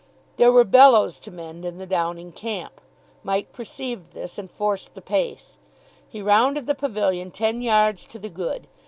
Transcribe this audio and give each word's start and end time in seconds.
There 0.37 0.51
were 0.51 0.63
bellows 0.63 1.19
to 1.19 1.29
mend 1.29 1.63
in 1.63 1.77
the 1.77 1.85
Downing 1.85 2.31
camp. 2.31 2.81
Mike 3.23 3.53
perceived 3.53 4.13
this, 4.13 4.39
and 4.39 4.49
forced 4.49 4.95
the 4.95 4.99
pace. 5.01 5.59
He 6.09 6.23
rounded 6.23 6.65
the 6.65 6.73
pavilion 6.73 7.29
ten 7.29 7.61
yards 7.61 8.07
to 8.07 8.17
the 8.17 8.29
good. 8.29 8.65